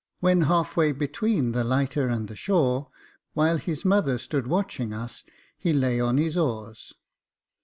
When 0.19 0.41
half 0.49 0.75
way 0.75 0.93
between 0.93 1.51
the 1.51 1.63
lighter 1.63 2.07
and 2.07 2.27
the 2.27 2.35
shore, 2.35 2.89
while 3.33 3.57
his 3.57 3.85
mother 3.85 4.17
stood 4.17 4.47
watching 4.47 4.95
us, 4.95 5.23
he 5.59 5.73
lay 5.73 5.99
on 5.99 6.17
his 6.17 6.35
oars. 6.35 6.95